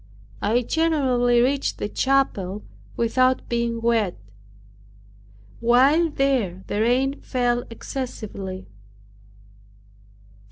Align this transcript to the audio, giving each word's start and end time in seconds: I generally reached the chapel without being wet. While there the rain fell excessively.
I 0.41 0.63
generally 0.63 1.41
reached 1.41 1.77
the 1.77 1.87
chapel 1.87 2.63
without 2.97 3.47
being 3.47 3.81
wet. 3.81 4.17
While 5.59 6.09
there 6.09 6.63
the 6.65 6.81
rain 6.81 7.21
fell 7.21 7.65
excessively. 7.69 8.65